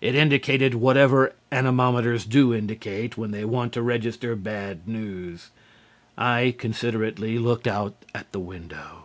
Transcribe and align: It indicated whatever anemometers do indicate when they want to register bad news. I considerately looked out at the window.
It 0.00 0.14
indicated 0.14 0.76
whatever 0.76 1.34
anemometers 1.52 2.24
do 2.24 2.54
indicate 2.54 3.18
when 3.18 3.32
they 3.32 3.44
want 3.44 3.74
to 3.74 3.82
register 3.82 4.34
bad 4.34 4.88
news. 4.88 5.50
I 6.16 6.54
considerately 6.56 7.36
looked 7.38 7.66
out 7.66 7.94
at 8.14 8.32
the 8.32 8.40
window. 8.40 9.04